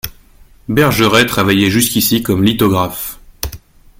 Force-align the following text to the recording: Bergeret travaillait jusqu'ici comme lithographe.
Bergeret 0.67 1.27
travaillait 1.27 1.69
jusqu'ici 1.69 2.23
comme 2.23 2.43
lithographe. 2.43 3.19